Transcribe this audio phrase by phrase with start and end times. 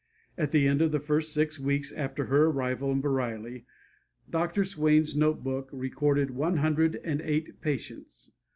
[0.35, 3.65] At the end of the first six weeks after her arrival in Bareilly,
[4.31, 4.63] Dr.
[4.65, 8.31] Swain's note book recorded one hundred and eight patients.